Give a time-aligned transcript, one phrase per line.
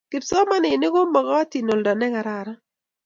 [0.11, 2.59] kipsomaninik komokotin oldo nekararan